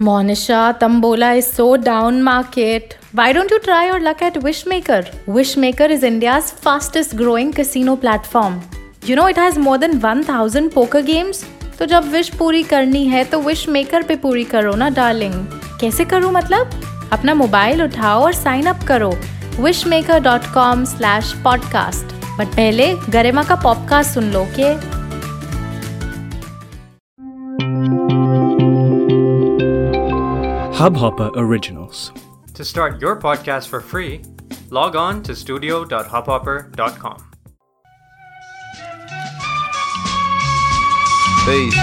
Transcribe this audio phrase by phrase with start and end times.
[0.00, 2.96] Monisha, Tambola is so down market.
[3.10, 5.12] Why don't you try your luck at Wishmaker?
[5.26, 8.60] Wishmaker is India's fastest growing casino platform.
[9.04, 11.44] You know it has more than 1000 poker games.
[11.78, 15.34] तो जब wish पूरी करनी है तो wish maker पे पूरी करो ना डार्लिंग
[15.80, 16.70] कैसे करूँ मतलब
[17.12, 19.10] अपना मोबाइल उठाओ और साइन अप करो
[19.60, 24.97] wish maker dot com slash podcast but पहले गरिमा का पॉडकास्ट सुन लो के
[30.78, 32.12] Hubhopper Originals.
[32.54, 34.22] To start your podcast for free,
[34.70, 37.24] log on to studio.hubhopper.com.
[41.44, 41.74] Peace.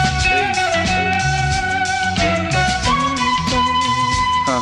[4.48, 4.62] Huh.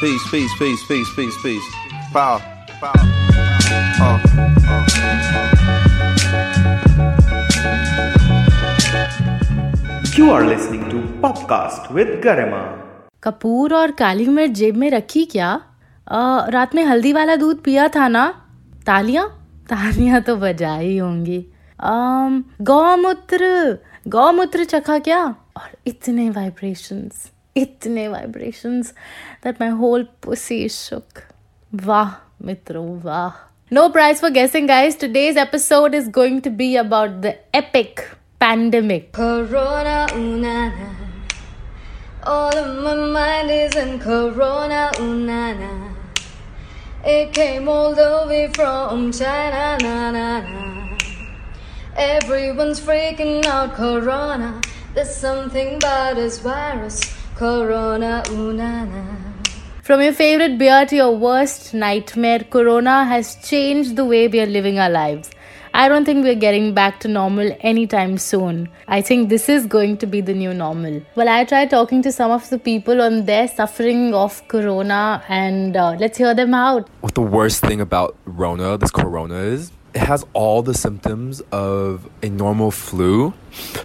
[0.00, 1.74] Peace, peace, peace, peace, peace, peace.
[2.12, 2.40] Power.
[2.80, 2.92] Power.
[4.02, 4.18] Uh,
[10.16, 12.60] You are listening to Popcast with Garima.
[13.22, 15.48] Kapoor और काली मिर्च जेब में रखी क्या
[16.08, 18.22] आ, रात में हल्दी वाला दूध पिया था ना
[18.86, 19.26] तालियाँ
[19.70, 21.38] तालियाँ तो बजाई होंगी
[22.70, 23.50] गौमूत्र
[24.14, 25.22] गौमूत्र चखा क्या
[25.56, 28.92] और इतने वाइब्रेशंस इतने vibrations
[29.44, 31.22] that my whole pussy shook
[31.72, 34.96] वाह मित्रों वाह No prize for guessing, guys.
[34.96, 38.02] Today's episode is going to be about the epic
[38.40, 39.12] pandemic.
[39.12, 40.99] Corona, unana.
[42.22, 45.94] All of my mind is in Corona, unana.
[47.02, 50.98] It came all the way from China, na na na.
[51.96, 54.60] Everyone's freaking out, Corona.
[54.92, 57.00] There's something about this virus,
[57.36, 59.16] Corona, unana.
[59.82, 64.46] From your favorite beer to your worst nightmare, Corona has changed the way we are
[64.46, 65.30] living our lives.
[65.72, 68.68] I don't think we're getting back to normal anytime soon.
[68.88, 71.00] I think this is going to be the new normal.
[71.14, 75.76] Well, I tried talking to some of the people on their suffering of Corona, and
[75.76, 76.88] uh, let's hear them out.
[77.00, 82.08] what the worst thing about Rona, this Corona is, it has all the symptoms of
[82.22, 83.32] a normal flu.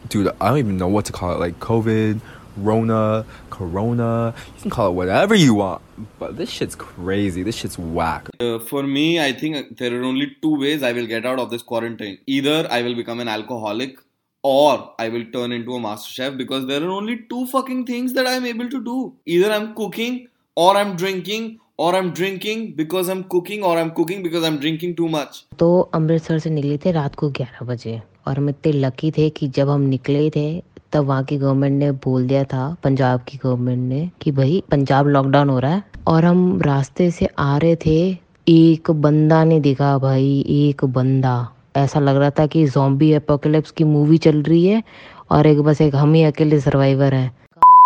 [0.09, 1.39] Dude, I don't even know what to call it.
[1.39, 2.19] Like COVID,
[2.57, 3.25] Rona,
[3.57, 4.33] Corona.
[4.55, 5.81] You can call it whatever you want.
[6.19, 7.43] But this shit's crazy.
[7.43, 8.29] This shit's whack.
[8.39, 11.49] Uh, for me, I think there are only two ways I will get out of
[11.49, 12.17] this quarantine.
[12.27, 13.97] Either I will become an alcoholic
[14.43, 18.13] or I will turn into a master chef because there are only two fucking things
[18.13, 18.97] that I'm able to do.
[19.25, 24.21] Either I'm cooking or I'm drinking or I'm drinking because I'm cooking or I'm cooking
[24.23, 25.41] because I'm drinking too much.
[25.59, 29.47] तो अमृतसर से निकले थे रात को 11 बजे और हम इतने लकी थे कि
[29.57, 30.47] जब हम निकले थे
[30.95, 35.07] तब वहाँ की गवर्नमेंट ने बोल दिया था, पंजाब की गवर्नमेंट ने, कि भाई पंजाब
[35.07, 38.17] लॉकडाउन हो रहा है। और हम रास्ते से आ रहे थे,
[38.47, 43.83] एक बंदा नहीं दिखा, भाई एक बंदा। ऐसा लग रहा था कि जॉम्बी एपोकलिप्स की
[43.83, 44.83] मूवी चल रही है,
[45.31, 47.37] और एक बस एक हम ही अकेले सर्वाइवर हैं।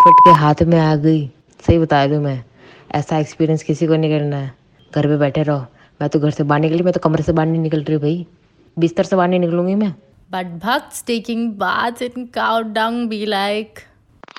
[0.02, 1.26] फट के हाथ में आ गई।
[1.66, 2.44] सही बता दूँ मैं,
[2.94, 4.52] ऐसा एक्सपीरियंस किसी को नहीं करना है।
[4.94, 5.60] घर पे बैठे रहो।
[6.00, 8.26] मैं तो घर से बाहर निकली, मैं तो कमरे से बाहर नहीं निकल रही भाई।
[8.78, 9.94] बिस्तर से बाहर नहीं निकलूँगी मैं।
[10.30, 13.80] But bhakts taking baths in cow dung be like,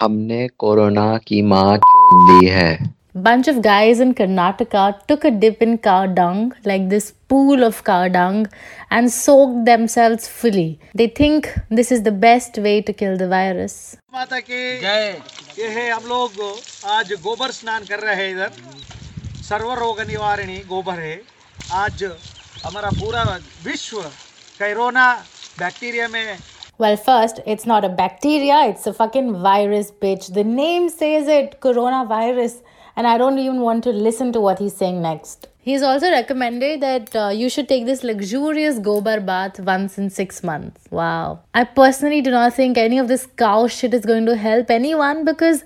[0.01, 2.93] हमने कोरोना की माँ दी है
[3.25, 7.83] bunch of guys in Karnataka took a dip in cow dung, like this pool of
[7.83, 8.47] cow dung,
[8.89, 10.79] and soaked themselves fully.
[10.93, 13.75] They think this is the best way to kill the virus.
[14.13, 15.21] माता की जय
[15.59, 16.41] ये है हम लोग
[16.95, 18.51] आज गोबर स्नान कर रहे हैं इधर
[19.49, 21.21] सर्व रोग निवारणी गोबर है
[21.83, 22.03] आज
[22.65, 23.23] हमारा पूरा
[23.65, 24.01] विश्व
[24.61, 25.07] कोरोना
[25.58, 26.38] बैक्टीरिया में
[26.78, 30.34] Well, first, it's not a bacteria, it's a fucking virus, bitch.
[30.34, 32.60] The name says it coronavirus,
[32.96, 35.48] and I don't even want to listen to what he's saying next.
[35.58, 40.44] He's also recommended that uh, you should take this luxurious gobar bath once in six
[40.44, 40.84] months.
[40.90, 41.40] Wow.
[41.54, 45.24] I personally do not think any of this cow shit is going to help anyone
[45.24, 45.64] because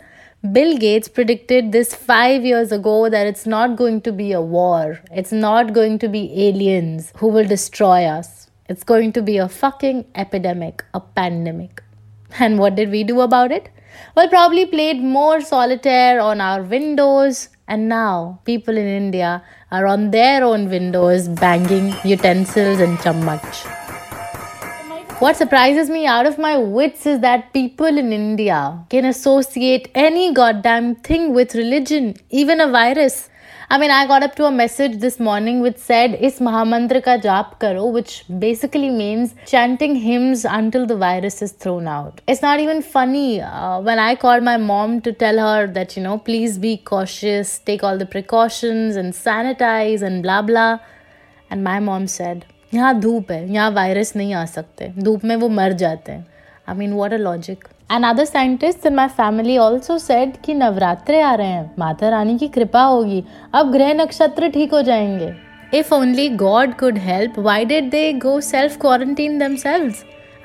[0.53, 5.01] Bill Gates predicted this five years ago that it's not going to be a war,
[5.13, 8.44] it's not going to be aliens who will destroy us.
[8.68, 11.84] It's going to be a fucking epidemic, a pandemic.
[12.40, 13.70] And what did we do about it?
[14.16, 17.50] Well, probably played more solitaire on our windows.
[17.68, 23.44] And now people in India are on their own windows banging utensils and chammach.
[25.20, 30.34] What surprises me out of my wits is that people in India can associate any
[30.34, 33.30] goddamn thing with religion, even a virus.
[33.72, 37.16] I mean I got up to a message this morning which said इस महामंत्र का
[37.20, 42.60] जाप करो which basically means chanting hymns until the virus is thrown out it's not
[42.60, 43.28] even funny
[43.84, 47.84] one I call my mom to tell her that you know please be cautious take
[47.84, 50.72] all the precautions and sanitize and blabla
[51.52, 55.50] and my mom said यहाँ धूप है यहाँ virus नहीं आ सकते धूप में वो
[55.52, 56.26] मर जाते हैं
[56.70, 61.22] I mean what a logic and other scientist in my family also said कि नवरात्रे
[61.22, 63.24] आ रहे हैं माता रानी की कृपा होगी
[63.54, 65.34] अब ग्रह नक्षत्र ठीक हो जाएँगे।
[65.78, 69.94] If only God could help why did they go self quarantine themselves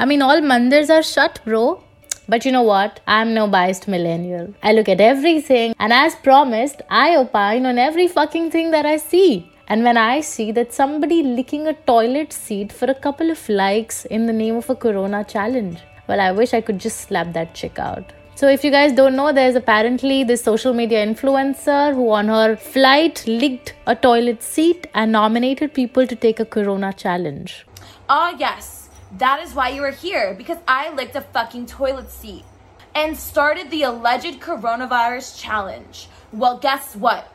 [0.01, 1.85] I mean all mandir are shut bro
[2.31, 5.01] but you know what I am no biased millennial I look at
[5.41, 9.99] everything and as promised I opine on every fucking thing there I see And when
[10.03, 14.33] I see that somebody licking a toilet seat for a couple of likes in the
[14.33, 15.77] name of a corona challenge,
[16.11, 18.13] well, I wish I could just slap that chick out.
[18.35, 22.57] So, if you guys don't know, there's apparently this social media influencer who, on her
[22.57, 27.65] flight, licked a toilet seat and nominated people to take a corona challenge.
[28.09, 28.89] Ah, yes.
[29.19, 32.45] That is why you are here, because I licked a fucking toilet seat
[32.97, 36.09] and started the alleged coronavirus challenge.
[36.33, 37.33] Well, guess what?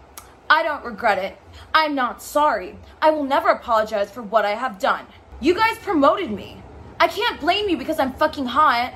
[0.49, 1.37] I don't regret it.
[1.73, 2.75] I'm not sorry.
[3.01, 5.05] I will never apologize for what I have done.
[5.39, 6.57] You guys promoted me.
[6.99, 8.93] I can't blame you because I'm fucking hot.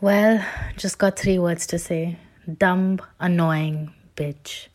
[0.00, 0.44] Well,
[0.76, 2.18] just got three words to say
[2.58, 4.68] dumb, annoying, bitch.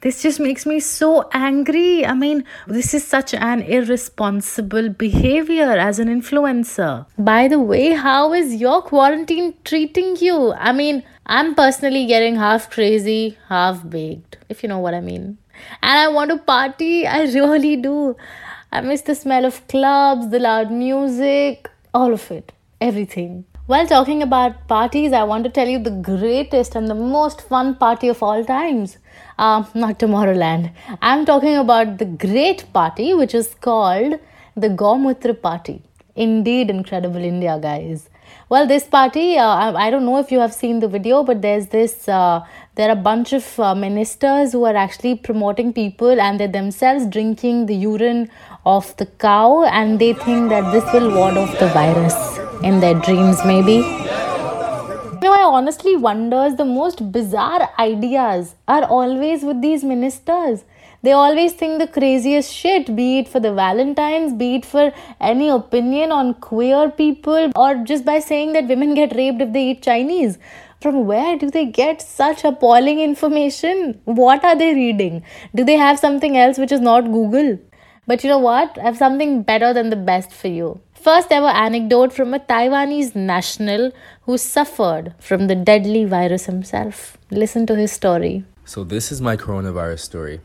[0.00, 2.06] This just makes me so angry.
[2.06, 7.06] I mean, this is such an irresponsible behavior as an influencer.
[7.18, 10.52] By the way, how is your quarantine treating you?
[10.52, 15.38] I mean, I'm personally getting half crazy, half baked, if you know what I mean.
[15.82, 18.16] And I want to party, I really do.
[18.72, 23.44] I miss the smell of clubs, the loud music, all of it, everything.
[23.66, 27.74] While talking about parties, I want to tell you the greatest and the most fun
[27.74, 28.98] party of all times.
[29.38, 30.72] Uh, not Tomorrowland.
[31.02, 34.20] I'm talking about the great party, which is called
[34.56, 35.82] the Gomutra Party.
[36.14, 38.08] Indeed, incredible India, guys.
[38.48, 41.42] Well, this party, uh, I, I, don't know if you have seen the video, but
[41.42, 42.44] there's this, uh,
[42.76, 47.06] there are a bunch of uh, ministers who are actually promoting people and they're themselves
[47.06, 48.30] drinking the urine
[48.66, 52.92] of the cow and they think that this will ward off the virus in their
[52.92, 53.76] dreams, maybe.
[53.76, 60.64] You know, I honestly wonder the most bizarre ideas are always with these ministers.
[61.02, 65.48] They always think the craziest shit, be it for the Valentines, be it for any
[65.48, 69.82] opinion on queer people, or just by saying that women get raped if they eat
[69.82, 70.38] Chinese.
[70.86, 74.00] From where do they get such appalling information?
[74.04, 75.24] What are they reading?
[75.52, 77.58] Do they have something else which is not Google?
[78.06, 78.78] But you know what?
[78.78, 83.16] I have something better than the best for you first ever anecdote from a Taiwanese
[83.16, 83.90] national
[84.22, 87.16] who suffered from the deadly virus himself.
[87.30, 88.44] Listen to his story.
[88.64, 90.40] So, this is my coronavirus story.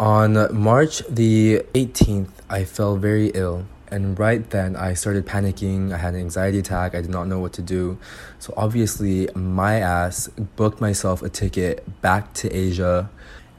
[0.00, 3.66] On March the 18th, I fell very ill.
[3.90, 5.92] And right then, I started panicking.
[5.92, 6.94] I had an anxiety attack.
[6.94, 7.98] I did not know what to do.
[8.38, 13.10] So, obviously, my ass booked myself a ticket back to Asia.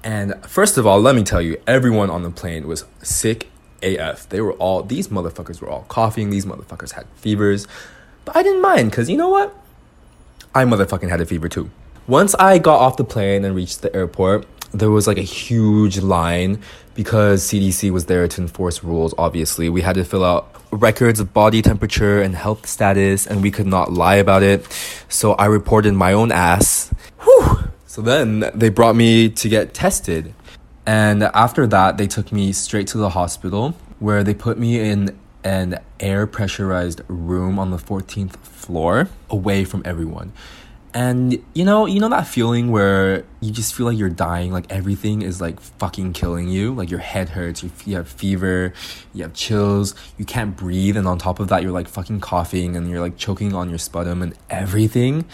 [0.04, 3.50] And first of all, let me tell you, everyone on the plane was sick
[3.82, 4.30] AF.
[4.30, 7.68] They were all, these motherfuckers were all coughing, these motherfuckers had fevers.
[8.26, 9.56] But I didn't mind, because you know what?
[10.54, 11.70] I motherfucking had a fever too.
[12.08, 16.00] Once I got off the plane and reached the airport, there was like a huge
[16.00, 16.62] line
[17.00, 19.70] because CDC was there to enforce rules, obviously.
[19.70, 23.68] We had to fill out records of body temperature and health status, and we could
[23.68, 24.68] not lie about it.
[25.08, 26.94] So I reported my own ass.
[27.22, 27.70] Whew.
[27.86, 30.34] So then they brought me to get tested.
[30.86, 35.18] And after that, they took me straight to the hospital where they put me in
[35.46, 40.34] an air pressurized room on the 14th floor away from everyone.
[40.94, 44.72] And you know, you know that feeling where you just feel like you're dying, like
[44.72, 46.74] everything is like fucking killing you.
[46.74, 48.74] Like your head hurts, you, you have fever,
[49.14, 52.76] you have chills, you can't breathe, and on top of that, you're like fucking coughing
[52.76, 55.26] and you're like choking on your sputum and everything.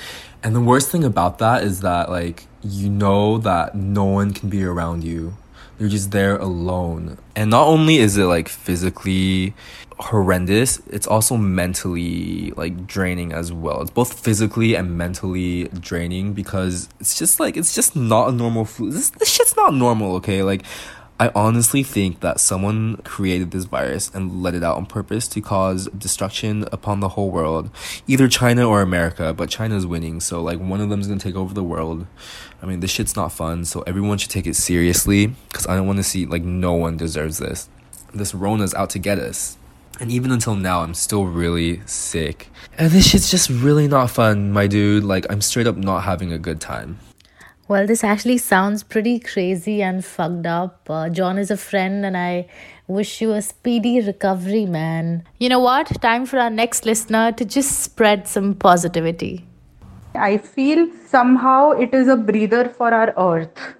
[0.44, 4.50] And the worst thing about that is that like you know that no one can
[4.50, 5.38] be around you
[5.80, 7.18] you're just there alone.
[7.36, 9.54] And not only is it like physically
[10.00, 13.82] horrendous, it's also mentally like draining as well.
[13.82, 18.66] It's both physically and mentally draining because it's just like it's just not a normal
[18.66, 18.92] flu.
[18.92, 20.44] This, this shit's not normal, okay?
[20.44, 20.64] Like
[21.18, 25.40] I honestly think that someone created this virus and let it out on purpose to
[25.40, 27.70] cause destruction upon the whole world.
[28.06, 31.54] Either China or America, but China's winning, so like one of them's gonna take over
[31.54, 32.06] the world.
[32.62, 35.88] I mean, this shit's not fun, so everyone should take it seriously because I don't
[35.88, 37.70] want to see like no one deserves this.
[38.14, 39.58] This Rona's out to get us.
[40.00, 42.50] And even until now, I'm still really sick.
[42.78, 45.04] And this shit's just really not fun, my dude.
[45.04, 47.00] Like, I'm straight up not having a good time.
[47.68, 50.88] Well, this actually sounds pretty crazy and fucked up.
[50.90, 52.48] Uh, John is a friend, and I
[52.88, 55.24] wish you a speedy recovery, man.
[55.40, 55.88] You know what?
[56.02, 59.46] Time for our next listener to just spread some positivity.
[60.16, 63.76] I feel somehow it is a breather for our earth.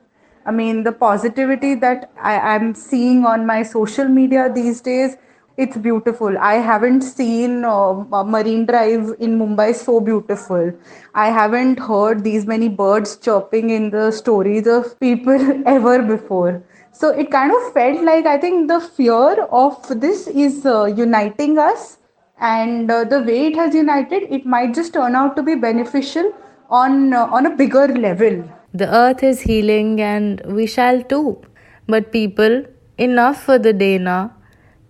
[0.46, 5.18] I mean, the positivity that I am seeing on my social media these days
[5.58, 6.38] it's beautiful.
[6.38, 7.94] I haven't seen uh,
[8.26, 10.74] Marine Drive in Mumbai so beautiful.
[11.14, 16.62] I haven't heard these many birds chirping in the stories of people ever before.
[16.92, 21.58] So it kind of felt like I think the fear of this is uh, uniting
[21.58, 22.00] us,
[22.39, 26.33] and uh, the way it has united, it might just turn out to be beneficial
[26.71, 28.43] on uh, on a bigger level.
[28.73, 31.41] The earth is healing, and we shall too.
[31.87, 32.65] But people,
[32.99, 34.31] enough for the day now.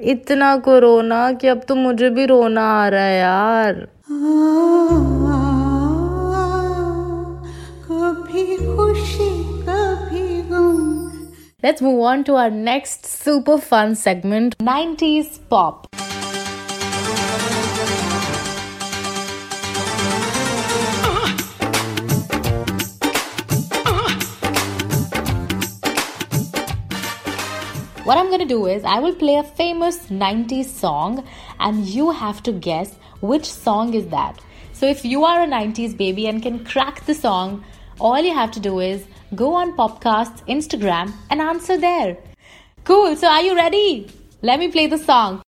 [0.00, 3.75] इतना corona कि अब तो मुझे भी रोना आ रहा है यार
[7.89, 9.31] कभी खुशी
[9.69, 10.79] कभी गम
[11.62, 15.94] Let's move on to our next super fun segment 90s pop.
[28.06, 31.28] What I'm gonna do is I will play a famous 90s song
[31.60, 34.40] and you have to guess which song is that.
[34.74, 37.64] So if you are a 90s baby and can crack the song,
[38.00, 42.18] all you have to do is go on Popcast's Instagram and answer there.
[42.84, 44.08] Cool, so are you ready?
[44.44, 45.42] Let me play the song.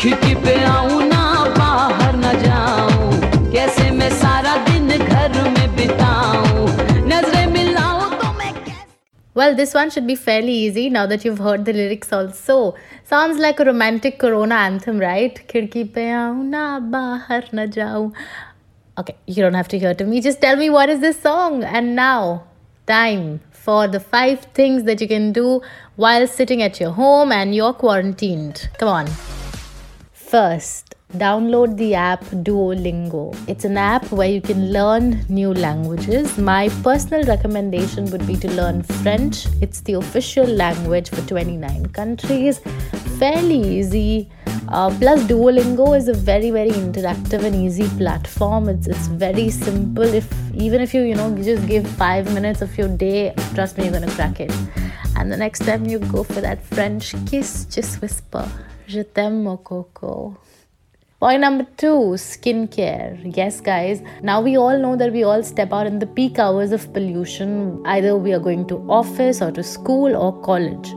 [0.00, 1.22] खिड़की पे आऊँ ना
[1.58, 6.66] बाहर न जाऊँ कैसे मैं सारा दिन घर में बिताऊं
[7.12, 8.52] नज़रें मिलाऊं तो मैं
[9.34, 12.74] Well, this one should be fairly easy now that you've heard the lyrics also.
[13.04, 15.40] Sounds like a romantic Corona anthem, right?
[15.48, 18.12] Khidki pe aau na bahar na jaau.
[18.98, 20.20] Okay, you don't have to hear to me.
[20.20, 21.64] Just tell me what is this song.
[21.64, 22.44] And now,
[22.86, 25.60] time for the five things that you can do
[25.96, 28.68] while sitting at your home and you're quarantined.
[28.78, 29.12] Come on.
[30.28, 33.34] First, download the app Duolingo.
[33.48, 36.36] It's an app where you can learn new languages.
[36.36, 39.46] My personal recommendation would be to learn French.
[39.62, 42.58] It's the official language for 29 countries.
[43.18, 44.28] Fairly easy.
[44.68, 48.68] Uh, plus, Duolingo is a very, very interactive and easy platform.
[48.68, 50.04] It's it's very simple.
[50.04, 53.84] If even if you you know just give five minutes of your day, trust me,
[53.84, 54.52] you're gonna crack it.
[55.16, 58.46] And the next time you go for that French kiss, just whisper,
[58.88, 60.12] "Je t'aime, mon coco."
[61.20, 63.18] Point number two skincare.
[63.36, 66.72] Yes, guys, now we all know that we all step out in the peak hours
[66.72, 67.82] of pollution.
[67.84, 70.94] Either we are going to office or to school or college.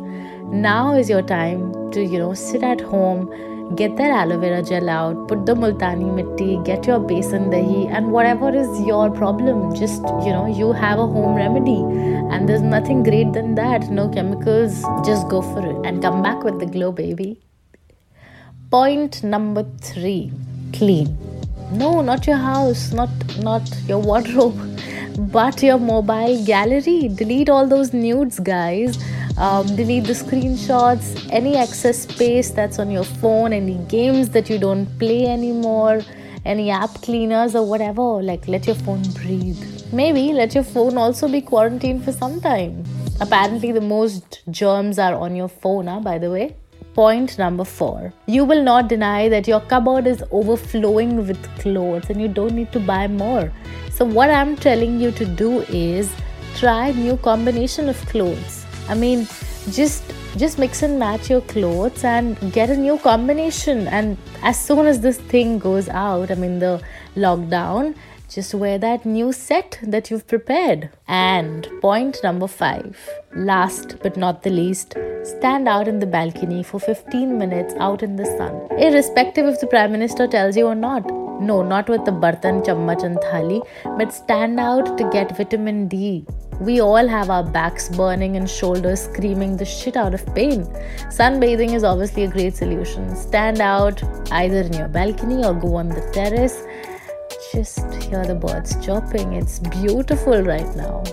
[0.68, 4.90] Now is your time to, you know, sit at home, get that aloe vera gel
[4.90, 10.02] out, put the multani mitti, get your besan dahi, and whatever is your problem, just,
[10.24, 11.80] you know, you have a home remedy.
[12.32, 13.90] And there's nothing great than that.
[13.90, 14.84] No chemicals.
[15.04, 17.40] Just go for it and come back with the glow, baby.
[18.72, 20.32] Point number three
[20.72, 21.18] clean.
[21.74, 23.10] No, not your house, not
[23.40, 24.62] not your wardrobe,
[25.34, 27.10] but your mobile gallery.
[27.10, 28.98] Delete all those nudes, guys.
[29.38, 34.58] Um, delete the screenshots, any excess space that's on your phone, any games that you
[34.58, 36.02] don't play anymore,
[36.46, 38.24] any app cleaners or whatever.
[38.32, 39.62] Like, let your phone breathe.
[39.92, 42.86] Maybe let your phone also be quarantined for some time.
[43.20, 46.56] Apparently, the most germs are on your phone, huh, by the way.
[46.94, 48.14] Point number four.
[48.26, 52.72] You will not deny that your cupboard is overflowing with clothes and you don't need
[52.74, 53.52] to buy more.
[53.90, 56.12] So what I'm telling you to do is
[56.56, 58.66] try new combination of clothes.
[58.90, 59.26] I mean,
[59.70, 60.04] just
[60.36, 65.00] just mix and match your clothes and get a new combination and as soon as
[65.02, 66.82] this thing goes out, I mean the
[67.16, 67.96] lockdown,
[68.32, 70.90] just wear that new set that you've prepared.
[71.06, 72.98] And point number five,
[73.36, 78.16] last but not the least, stand out in the balcony for 15 minutes out in
[78.16, 81.06] the sun, irrespective if the Prime Minister tells you or not.
[81.42, 86.26] No, not with the bartan, chammach, and thali, but stand out to get vitamin D.
[86.62, 90.66] We all have our backs burning and shoulders screaming the shit out of pain.
[91.10, 93.16] Sunbathing is obviously a great solution.
[93.16, 96.64] Stand out either in your balcony or go on the terrace
[97.52, 99.34] just hear the birds chirping.
[99.34, 101.04] It's beautiful right now.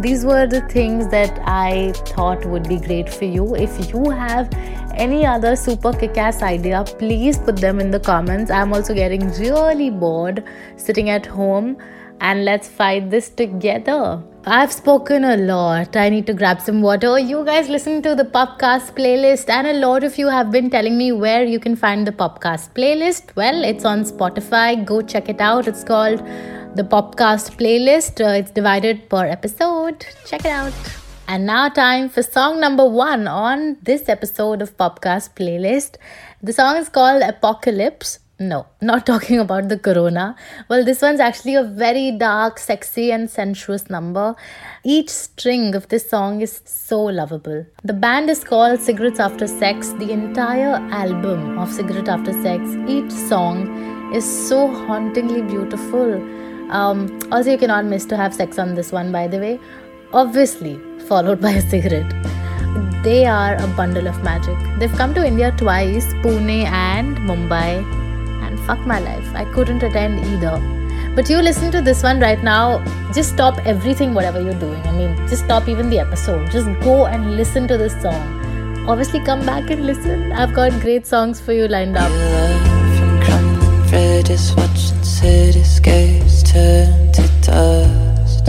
[0.00, 3.56] These were the things that I thought would be great for you.
[3.56, 4.48] If you have
[4.94, 8.50] any other super kick ass idea, please put them in the comments.
[8.50, 10.44] I'm also getting really bored
[10.76, 11.78] sitting at home.
[12.28, 14.22] And let's fight this together.
[14.44, 15.96] I've spoken a lot.
[15.96, 17.18] I need to grab some water.
[17.18, 20.96] You guys listen to the Popcast playlist, and a lot of you have been telling
[20.96, 23.36] me where you can find the Popcast playlist.
[23.36, 24.84] Well, it's on Spotify.
[24.84, 25.68] Go check it out.
[25.68, 26.18] It's called
[26.76, 28.24] the Popcast playlist.
[28.24, 30.06] Uh, it's divided per episode.
[30.26, 30.72] Check it out.
[31.28, 35.96] And now, time for song number one on this episode of Popcast playlist.
[36.42, 38.18] The song is called Apocalypse.
[38.42, 40.34] No, not talking about the corona.
[40.68, 44.34] Well, this one's actually a very dark, sexy, and sensuous number.
[44.84, 47.64] Each string of this song is so lovable.
[47.84, 49.90] The band is called Cigarettes After Sex.
[49.92, 56.14] The entire album of Cigarette After Sex, each song is so hauntingly beautiful.
[56.72, 59.60] Um, also, you cannot miss to have sex on this one, by the way.
[60.12, 62.12] Obviously, followed by a cigarette.
[63.04, 64.56] They are a bundle of magic.
[64.78, 68.01] They've come to India twice, Pune and Mumbai
[68.66, 69.34] fuck my life.
[69.34, 70.60] I couldn't attend either.
[71.14, 74.80] But you listen to this one right now, just stop everything, whatever you're doing.
[74.86, 76.50] I mean, just stop even the episode.
[76.50, 78.86] Just go and listen to this song.
[78.88, 80.32] Obviously, come back and listen.
[80.32, 82.10] I've got great songs for you lined up.
[83.88, 88.48] Freddy's watching cityscapes turn to dust.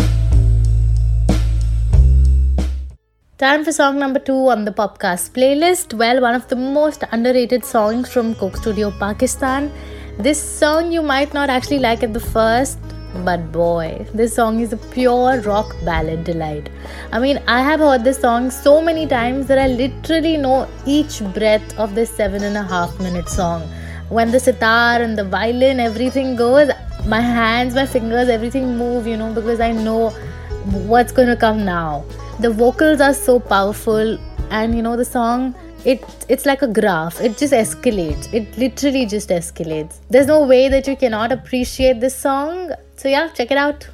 [3.37, 5.93] Time for song number two on the Popcast playlist.
[5.93, 9.69] Well, one of the most underrated songs from Coke Studio Pakistan.
[10.19, 12.77] This song you might not actually like at the first,
[13.25, 16.69] but boy, this song is a pure rock ballad delight.
[17.11, 21.21] I mean, I have heard this song so many times that I literally know each
[21.33, 23.63] breath of this seven and a half minute song.
[24.09, 26.69] When the sitar and the violin, everything goes,
[27.07, 30.11] my hands, my fingers, everything move, you know, because I know
[30.85, 32.05] what's going to come now.
[32.39, 34.19] The vocals are so powerful,
[34.51, 37.19] and you know, the song it it's like a graph.
[37.21, 38.33] It just escalates.
[38.33, 39.99] It literally just escalates.
[40.09, 42.71] There's no way that you cannot appreciate this song.
[42.95, 43.87] So yeah check it out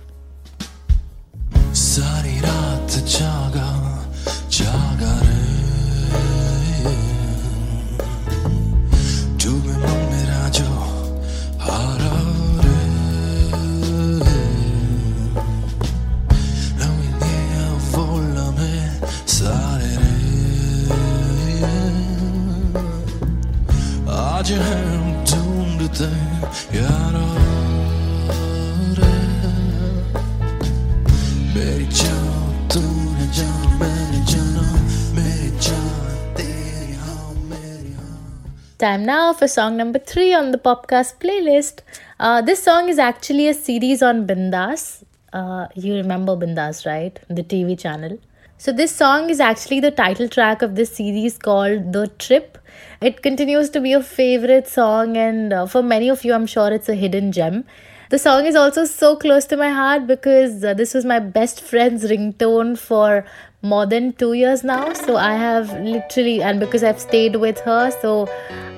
[38.79, 41.81] Time now for song number three on the Popcast playlist.
[42.19, 45.03] Uh, this song is actually a series on Bindass.
[45.31, 47.19] Uh, you remember Bindass, right?
[47.27, 48.17] The TV channel.
[48.61, 52.57] So, this song is actually the title track of this series called The Trip.
[53.01, 56.69] It continues to be a favorite song, and uh, for many of you, I'm sure
[56.69, 57.63] it's a hidden gem.
[58.09, 61.61] The song is also so close to my heart because uh, this was my best
[61.61, 63.23] friend's ringtone for
[63.61, 64.91] more than two years now.
[64.91, 68.27] So I have literally, and because I've stayed with her, so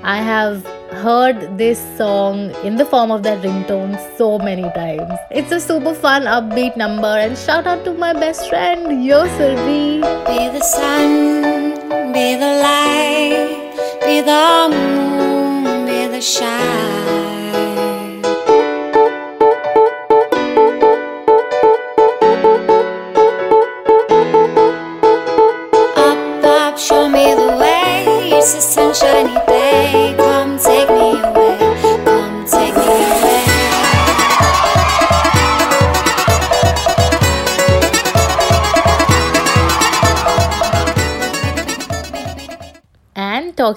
[0.04, 5.13] I have heard this song in the form of that ringtone so many times.
[5.32, 10.01] It's a super fun, upbeat number, and shout out to my best friend, Yo Survi.
[10.27, 17.21] Be the sun, be the light, be the moon, be the shine.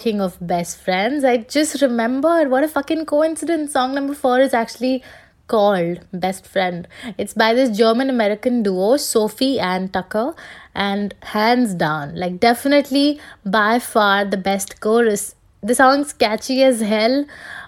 [0.05, 3.73] Talking of best friends, I just remembered what a fucking coincidence.
[3.73, 5.03] Song number four is actually
[5.47, 6.87] called Best Friend.
[7.17, 10.37] It's by this German American duo, Sofi and Tukker,
[10.75, 15.37] and hands down, like, definitely by far the best chorus.
[15.63, 17.25] The song's catchy as hell.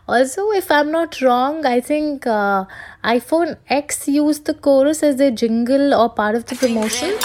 [0.07, 2.67] Also, if I'm not wrong, I think uh,
[3.03, 7.17] iPhone X used the chorus as a jingle or part of the promotion.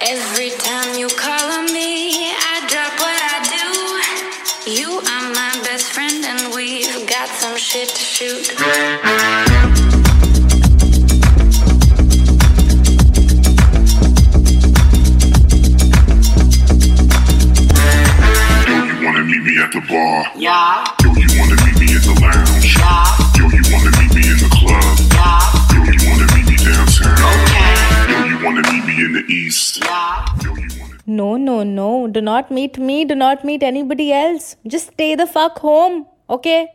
[0.00, 4.70] Every time you call on me, I drop what I do.
[4.70, 9.77] You are my best friend, and we've got some shit to shoot.
[31.18, 32.06] No, no, no.
[32.06, 33.04] Do not meet me.
[33.04, 34.56] Do not meet anybody else.
[34.66, 36.06] Just stay the fuck home.
[36.30, 36.68] Okay?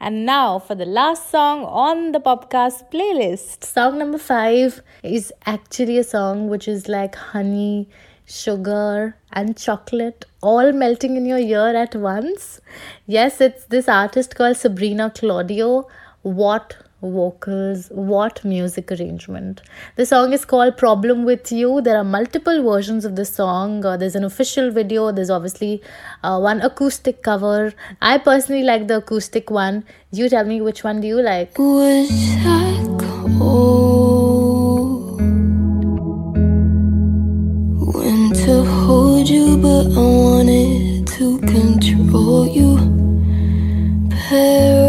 [0.00, 3.64] And now for the last song on the Popcast playlist.
[3.64, 7.88] Song number five is actually a song which is like honey,
[8.24, 12.60] sugar, and chocolate all melting in your ear at once.
[13.06, 15.86] Yes, it's this artist called Sabrina Claudio.
[16.22, 19.60] What vocals, what music arrangement.
[19.96, 21.80] The song is called Problem with You.
[21.80, 23.84] There are multiple versions of the song.
[23.84, 25.82] Uh, there's an official video, there's obviously
[26.22, 27.74] uh, one acoustic cover.
[28.00, 29.84] I personally like the acoustic one.
[30.12, 31.58] You tell me which one do you like?
[31.58, 32.82] I
[37.94, 42.78] when to hold you, but I wanted to control you.
[44.10, 44.81] Paranoid.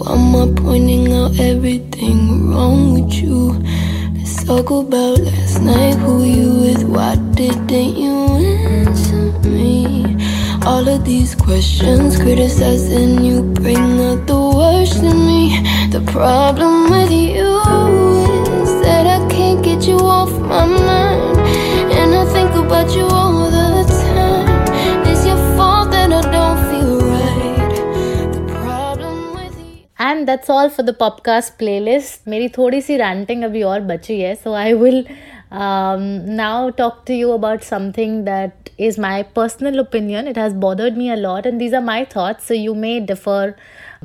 [0.00, 3.52] Why am I pointing out everything wrong with you?
[4.16, 5.96] Let's talk about last night.
[5.96, 6.84] Who you with?
[6.84, 8.16] Why didn't you
[8.80, 10.16] answer me?
[10.64, 15.60] All of these questions, criticizing you, bring out the worst in me.
[15.90, 17.49] The problem with you
[30.29, 32.27] that's all for the podcast playlist.
[32.27, 35.03] मेरी थोड़ी सी ranting अभी और बची है so I will
[35.51, 40.27] um, now talk to you about something that is my personal opinion.
[40.27, 42.45] It has bothered me a lot, and these are my thoughts.
[42.45, 43.55] So you may differ,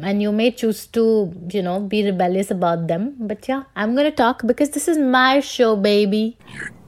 [0.03, 3.17] and you may choose to you know be rebellious about them.
[3.33, 6.39] But yeah, I'm gonna talk because this is my show, baby.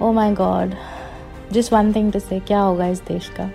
[0.00, 0.78] Oh my god
[1.52, 3.48] just one thing to say kya hoga is desh ka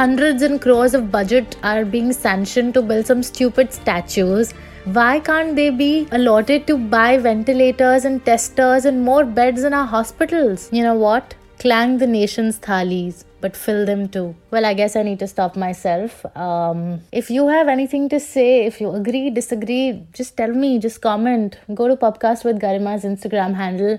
[0.00, 4.52] hundreds and crores of budget are being sanctioned to build some stupid statues
[4.98, 9.90] why can't they be allotted to buy ventilators and testers and more beds in our
[9.96, 11.34] hospitals you know what
[11.64, 14.34] clang the nation's thalis but fill them too.
[14.50, 16.24] Well, I guess I need to stop myself.
[16.36, 21.00] Um, if you have anything to say, if you agree, disagree, just tell me, just
[21.00, 21.58] comment.
[21.74, 23.98] Go to Popcast with Garima's Instagram handle,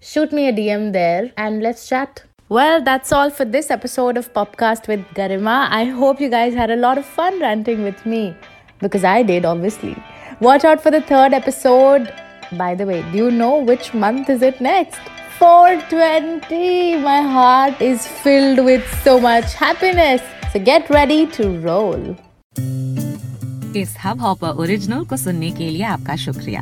[0.00, 2.24] shoot me a DM there, and let's chat.
[2.49, 5.67] Well, that's all for this episode of Popcast with Garima.
[5.69, 8.35] I hope you guys had a lot of fun ranting with me
[8.79, 9.95] because I did, obviously.
[10.41, 12.13] Watch out for the third episode.
[12.51, 14.99] By the way, do you know which month is it next?
[15.39, 16.97] 420.
[16.97, 20.21] My heart is filled with so much happiness.
[20.53, 22.15] So get ready to roll.
[23.77, 26.61] इस Hubhopper original को सुनने के लिए आपका शुक्रिया